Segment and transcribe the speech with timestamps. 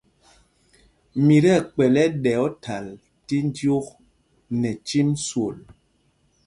[1.25, 2.85] Mǐ tí ɛkpɛ̌l ɛ́ɗɛ óthǎl
[3.25, 3.87] tí jyuk
[4.59, 5.57] nɛ cîm swol.